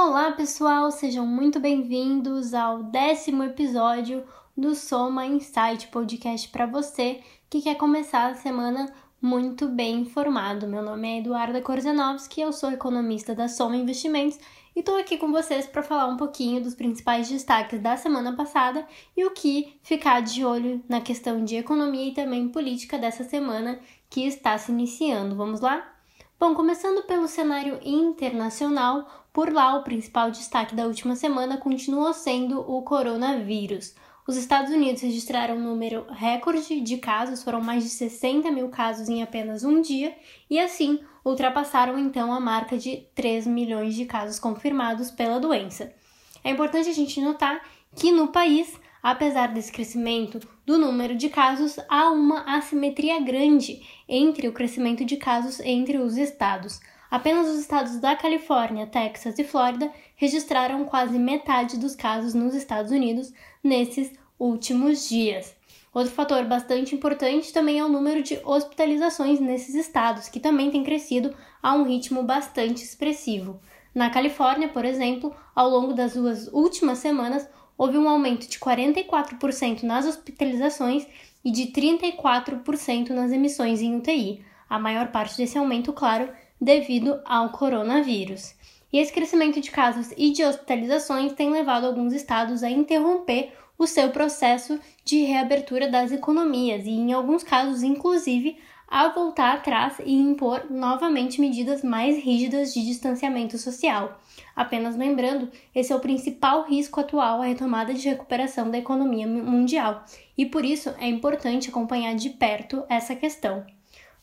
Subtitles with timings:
[0.00, 4.24] Olá, pessoal, sejam muito bem-vindos ao décimo episódio
[4.56, 10.68] do Soma Insight Podcast para você que quer começar a semana muito bem informado.
[10.68, 14.38] Meu nome é Eduarda Korzenowski, eu sou economista da Soma Investimentos
[14.74, 18.86] e estou aqui com vocês para falar um pouquinho dos principais destaques da semana passada
[19.16, 23.80] e o que ficar de olho na questão de economia e também política dessa semana
[24.08, 25.34] que está se iniciando.
[25.34, 25.98] Vamos lá?
[26.40, 32.58] Bom, começando pelo cenário internacional, por lá o principal destaque da última semana continuou sendo
[32.58, 33.94] o coronavírus.
[34.26, 39.08] Os Estados Unidos registraram um número recorde de casos, foram mais de 60 mil casos
[39.08, 40.12] em apenas um dia,
[40.50, 45.94] e assim ultrapassaram então a marca de 3 milhões de casos confirmados pela doença.
[46.42, 47.64] É importante a gente notar
[47.94, 54.48] que no país Apesar desse crescimento do número de casos, há uma assimetria grande entre
[54.48, 56.80] o crescimento de casos entre os estados.
[57.10, 62.92] Apenas os estados da Califórnia, Texas e Flórida registraram quase metade dos casos nos Estados
[62.92, 63.32] Unidos
[63.64, 65.56] nesses últimos dias.
[65.92, 70.84] Outro fator bastante importante também é o número de hospitalizações nesses estados, que também tem
[70.84, 73.58] crescido a um ritmo bastante expressivo.
[73.94, 79.82] Na Califórnia, por exemplo, ao longo das duas últimas semanas, houve um aumento de 44%
[79.82, 81.06] nas hospitalizações
[81.42, 84.44] e de 34% nas emissões em UTI.
[84.68, 86.28] A maior parte desse aumento, claro,
[86.60, 88.54] devido ao coronavírus.
[88.92, 93.86] E esse crescimento de casos e de hospitalizações tem levado alguns estados a interromper o
[93.86, 98.56] seu processo de reabertura das economias e, em alguns casos, inclusive,
[98.88, 104.18] a voltar atrás e impor novamente medidas mais rígidas de distanciamento social.
[104.56, 110.04] Apenas lembrando, esse é o principal risco atual à retomada de recuperação da economia mundial,
[110.36, 113.64] e por isso é importante acompanhar de perto essa questão.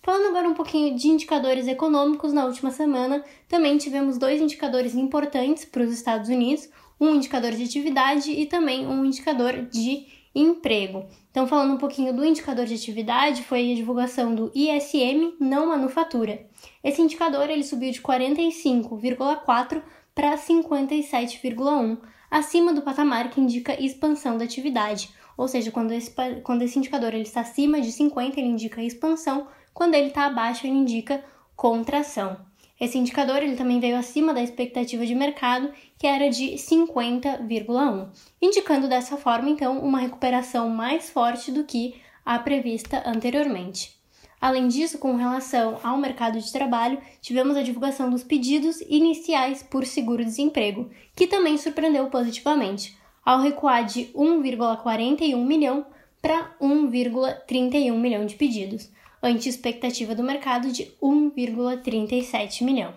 [0.06, 5.66] Falando agora um pouquinho de indicadores econômicos, na última semana também tivemos dois indicadores importantes
[5.66, 6.70] para os Estados Unidos:
[7.02, 11.08] um indicador de atividade e também um indicador de emprego.
[11.32, 16.46] Então, falando um pouquinho do indicador de atividade, foi a divulgação do ISM não manufatura.
[16.84, 19.82] Esse indicador ele subiu de 45,4
[20.14, 21.98] para 57,1,
[22.30, 25.10] acima do patamar que indica expansão da atividade.
[25.36, 26.14] Ou seja, quando esse,
[26.44, 30.66] quando esse indicador ele está acima de 50, ele indica expansão, quando ele está abaixo,
[30.66, 31.22] ele indica
[31.54, 32.38] contração.
[32.80, 35.70] Esse indicador ele também veio acima da expectativa de mercado,
[36.00, 38.08] que era de 50,1,
[38.42, 43.94] indicando dessa forma então uma recuperação mais forte do que a prevista anteriormente.
[44.40, 49.86] Além disso, com relação ao mercado de trabalho, tivemos a divulgação dos pedidos iniciais por
[49.86, 55.86] seguro-desemprego, que também surpreendeu positivamente, ao recuar de 1,41 milhão
[56.22, 58.90] para 1,31 milhão de pedidos,
[59.26, 62.94] ante expectativa do mercado de 1,37 milhão.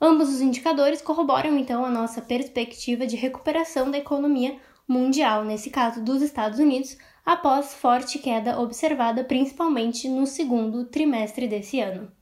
[0.00, 4.56] Ambos os indicadores corroboram então a nossa perspectiva de recuperação da economia
[4.86, 11.80] mundial, nesse caso dos Estados Unidos, após forte queda observada principalmente no segundo trimestre desse
[11.80, 12.12] ano.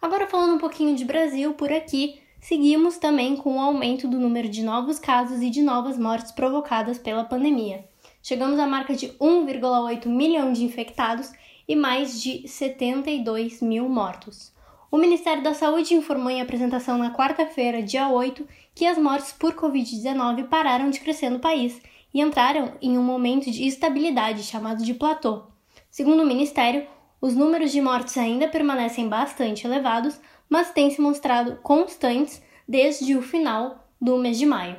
[0.00, 4.48] Agora falando um pouquinho de Brasil por aqui, seguimos também com o aumento do número
[4.48, 7.84] de novos casos e de novas mortes provocadas pela pandemia.
[8.22, 11.32] Chegamos à marca de 1,8 milhão de infectados
[11.68, 14.50] e mais de 72 mil mortos.
[14.90, 19.52] O Ministério da Saúde informou em apresentação na quarta-feira, dia 8, que as mortes por
[19.52, 21.78] Covid-19 pararam de crescer no país
[22.14, 25.42] e entraram em um momento de estabilidade chamado de platô.
[25.90, 26.86] Segundo o Ministério,
[27.20, 30.18] os números de mortes ainda permanecem bastante elevados,
[30.48, 34.76] mas têm se mostrado constantes desde o final do mês de maio.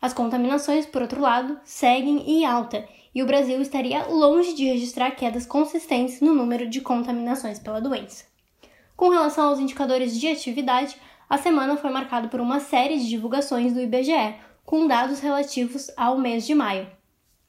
[0.00, 5.10] As contaminações, por outro lado, seguem em alta e o Brasil estaria longe de registrar
[5.12, 8.24] quedas consistentes no número de contaminações pela doença.
[8.96, 10.96] Com relação aos indicadores de atividade,
[11.28, 14.34] a semana foi marcada por uma série de divulgações do IBGE,
[14.64, 16.86] com dados relativos ao mês de maio.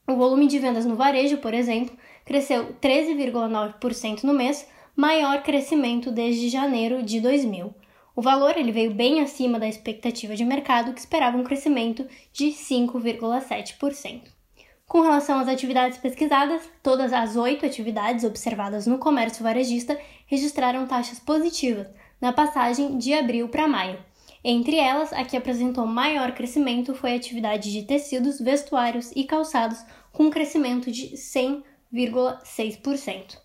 [0.07, 1.95] O volume de vendas no varejo, por exemplo,
[2.25, 7.73] cresceu 13,9% no mês, maior crescimento desde janeiro de 2000.
[8.15, 12.47] O valor ele veio bem acima da expectativa de mercado, que esperava um crescimento de
[12.47, 14.40] 5,7%.
[14.91, 21.17] Com relação às atividades pesquisadas, todas as oito atividades observadas no comércio varejista registraram taxas
[21.17, 21.87] positivas
[22.19, 23.97] na passagem de abril para maio.
[24.43, 29.81] Entre elas, a que apresentou maior crescimento foi a atividade de tecidos, vestuários e calçados,
[30.11, 33.37] com um crescimento de 100,6%.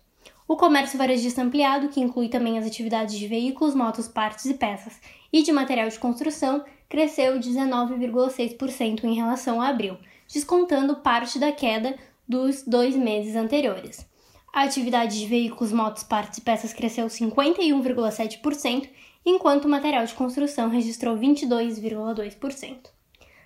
[0.49, 4.99] O comércio varejista ampliado, que inclui também as atividades de veículos, motos, partes e peças
[5.31, 9.97] e de material de construção, cresceu 19,6% em relação a abril,
[10.27, 11.97] descontando parte da queda
[12.27, 14.05] dos dois meses anteriores.
[14.53, 18.89] A atividade de veículos, motos, partes e peças cresceu 51,7%,
[19.25, 22.89] enquanto o material de construção registrou 22,2%.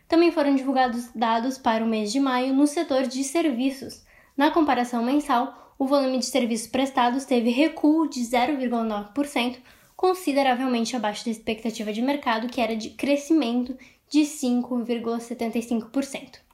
[0.08, 4.04] Também foram divulgados dados para o mês de maio no setor de serviços.
[4.36, 9.58] Na comparação mensal, o volume de serviços prestados teve recuo de 0,9%,
[9.96, 13.76] consideravelmente abaixo da expectativa de mercado, que era de crescimento
[14.10, 16.51] de 5,75%.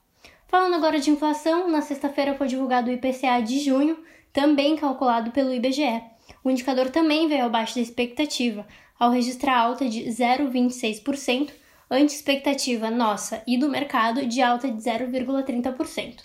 [0.48, 3.98] Falando agora de inflação, na sexta-feira foi divulgado o IPCA de junho,
[4.32, 6.02] também calculado pelo IBGE.
[6.44, 8.66] O indicador também veio abaixo da expectativa,
[8.98, 11.52] ao registrar alta de 0,26%,
[11.92, 16.24] ante expectativa nossa e do mercado de alta de 0,30%.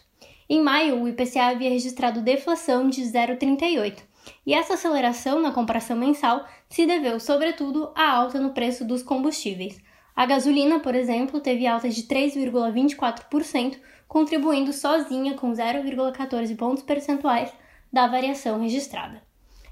[0.49, 4.03] Em maio, o IPCA havia registrado deflação de 0,38%,
[4.47, 9.81] e essa aceleração na comparação mensal se deveu, sobretudo, à alta no preço dos combustíveis.
[10.15, 13.79] A gasolina, por exemplo, teve alta de 3,24%,
[14.13, 17.51] contribuindo sozinha com 0,14 pontos percentuais
[17.91, 19.23] da variação registrada.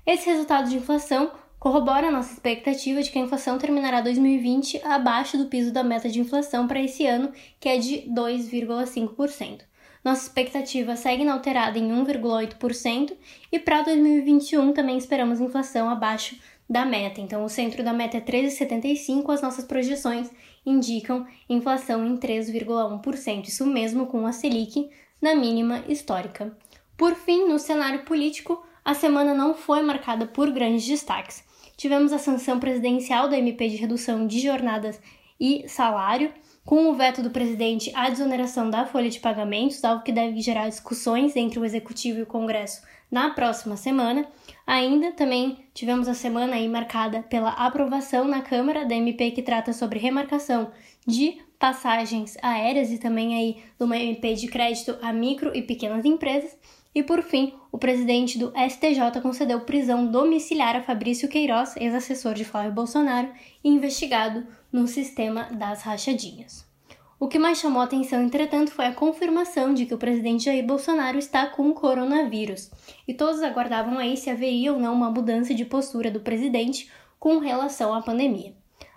[0.06, 5.44] Esse resultado de inflação corrobora nossa expectativa de que a inflação terminará 2020 abaixo do
[5.44, 9.60] piso da meta de inflação para esse ano, que é de 2,5%.
[10.02, 13.12] Nossa expectativa segue inalterada em 1,8%
[13.52, 16.34] e para 2021 também esperamos inflação abaixo
[16.70, 17.20] da meta.
[17.20, 20.30] Então, o centro da meta é 13,75, as nossas projeções
[20.64, 24.88] indicam inflação em 3,1%, isso mesmo com a Selic
[25.20, 26.56] na mínima histórica.
[26.96, 31.42] Por fim, no cenário político, a semana não foi marcada por grandes destaques.
[31.76, 35.00] Tivemos a sanção presidencial da MP de redução de jornadas
[35.40, 36.32] e salário,
[36.70, 40.68] com o veto do presidente à desoneração da folha de pagamentos, algo que deve gerar
[40.68, 44.24] discussões entre o executivo e o Congresso na próxima semana.
[44.64, 49.72] Ainda também tivemos a semana aí marcada pela aprovação na Câmara da MP que trata
[49.72, 50.70] sobre remarcação
[51.04, 56.04] de passagens aéreas e também aí de uma MP de crédito a micro e pequenas
[56.04, 56.56] empresas.
[56.94, 62.44] E por fim, o presidente do STJ concedeu prisão domiciliar a Fabrício Queiroz, ex-assessor de
[62.44, 63.28] Flávio Bolsonaro,
[63.64, 66.68] investigado no sistema das rachadinhas.
[67.18, 71.18] O que mais chamou atenção, entretanto, foi a confirmação de que o presidente Jair Bolsonaro
[71.18, 72.70] está com coronavírus,
[73.06, 77.38] e todos aguardavam aí se haveria ou não uma mudança de postura do presidente com
[77.38, 78.54] relação à pandemia.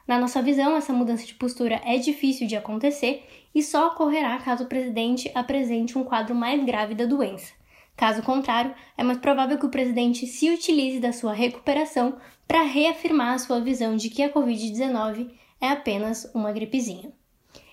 [0.07, 4.63] Na nossa visão, essa mudança de postura é difícil de acontecer e só ocorrerá caso
[4.63, 7.53] o presidente apresente um quadro mais grave da doença.
[7.95, 12.15] Caso contrário, é mais provável que o presidente se utilize da sua recuperação
[12.47, 15.29] para reafirmar a sua visão de que a Covid-19
[15.63, 17.09] é apenas uma gripezinha.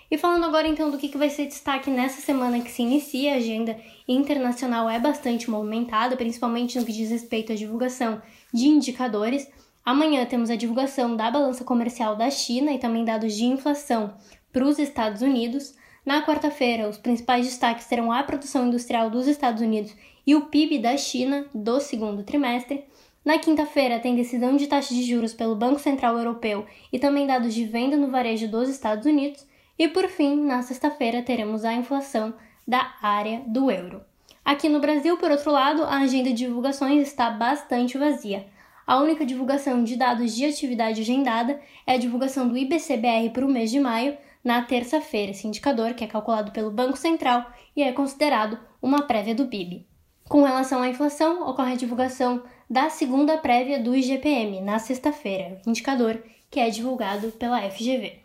[0.09, 3.39] E falando agora então do que vai ser destaque nessa semana que se inicia, a
[3.39, 3.77] agenda
[4.07, 8.23] internacional é bastante movimentada, principalmente no que diz respeito à divulgação
[8.55, 9.51] de indicadores.
[9.85, 14.15] Amanhã temos a divulgação da balança comercial da China e também dados de inflação
[14.53, 15.75] para os Estados Unidos.
[16.07, 20.79] Na quarta-feira, os principais destaques serão a produção industrial dos Estados Unidos e o PIB
[20.79, 22.85] da China do segundo trimestre.
[23.23, 27.53] Na quinta-feira, tem decisão de taxa de juros pelo Banco Central Europeu e também dados
[27.53, 29.47] de venda no varejo dos Estados Unidos.
[29.79, 32.33] E por fim, na sexta-feira, teremos a inflação
[32.67, 34.03] da área do euro.
[34.43, 38.47] Aqui no Brasil, por outro lado, a agenda de divulgações está bastante vazia.
[38.87, 43.51] A única divulgação de dados de atividade agendada é a divulgação do IBCBR para o
[43.51, 47.47] mês de maio, na terça-feira, esse indicador, que é calculado pelo Banco Central
[47.77, 49.87] e é considerado uma prévia do PIB.
[50.29, 56.23] Com relação à inflação, ocorre a divulgação da segunda prévia do IGPM, na sexta-feira, indicador
[56.49, 58.21] que é divulgado pela FGV.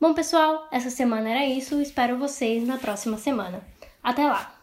[0.00, 1.80] Bom, pessoal, essa semana era isso.
[1.80, 3.62] Espero vocês na próxima semana.
[4.02, 4.57] Até lá!